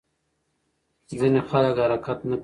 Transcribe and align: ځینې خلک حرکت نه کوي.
ځینې 1.19 1.41
خلک 1.49 1.75
حرکت 1.83 2.19
نه 2.29 2.35
کوي. 2.37 2.39